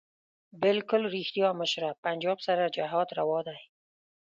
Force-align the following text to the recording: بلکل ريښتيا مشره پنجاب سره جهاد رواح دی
بلکل 0.61 1.01
ريښتيا 1.15 1.49
مشره 1.61 1.89
پنجاب 2.05 2.37
سره 2.47 2.73
جهاد 2.75 3.07
رواح 3.17 3.41
دی 3.47 3.59